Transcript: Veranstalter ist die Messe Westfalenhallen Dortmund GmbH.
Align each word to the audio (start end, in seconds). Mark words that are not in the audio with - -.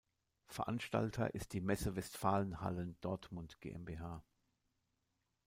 Veranstalter 0.47 1.35
ist 1.35 1.53
die 1.53 1.61
Messe 1.61 1.95
Westfalenhallen 1.95 2.97
Dortmund 3.01 3.59
GmbH. 3.61 4.23